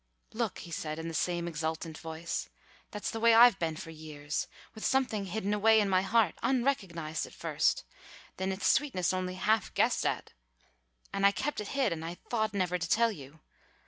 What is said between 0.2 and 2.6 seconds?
"Look!" he said in the same exultant voice.